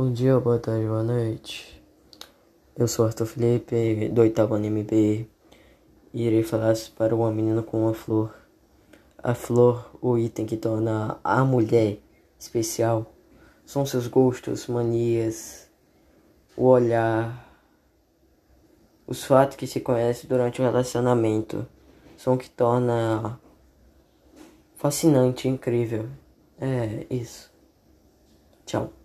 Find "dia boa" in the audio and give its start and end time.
0.12-0.60